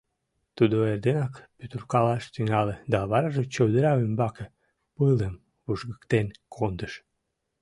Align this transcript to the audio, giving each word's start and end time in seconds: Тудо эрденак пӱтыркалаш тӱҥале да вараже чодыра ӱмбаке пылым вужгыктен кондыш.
Тудо 0.55 0.75
эрденак 0.91 1.33
пӱтыркалаш 1.57 2.23
тӱҥале 2.33 2.75
да 2.91 2.99
вараже 3.11 3.43
чодыра 3.53 3.91
ӱмбаке 4.05 4.45
пылым 4.95 5.35
вужгыктен 5.65 6.27
кондыш. 6.53 6.93